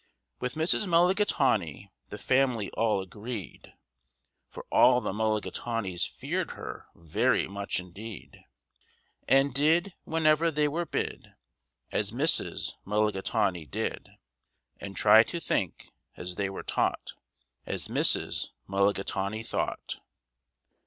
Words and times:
With 0.39 0.55
Mrs. 0.55 0.87
Mulligatawny 0.87 1.91
the 2.09 2.17
family 2.17 2.71
all 2.71 3.01
agreed, 3.03 3.73
For 4.49 4.65
all 4.71 4.99
the 4.99 5.13
Mulligatawnys 5.13 6.07
feared 6.09 6.53
her 6.53 6.87
very 6.95 7.47
much 7.47 7.79
indeed, 7.79 8.43
And 9.27 9.53
did, 9.53 9.93
whenever 10.03 10.49
they 10.49 10.67
were 10.67 10.87
bid, 10.87 11.35
As 11.91 12.09
Mrs. 12.09 12.73
Mulligatawny 12.83 13.67
did, 13.67 14.09
And 14.79 14.95
tried 14.95 15.27
to 15.27 15.39
think, 15.39 15.93
as 16.17 16.33
they 16.33 16.49
were 16.49 16.63
taught, 16.63 17.13
As 17.67 17.87
Mrs. 17.87 18.47
Mulligatawny 18.65 19.43
thought. 19.43 19.97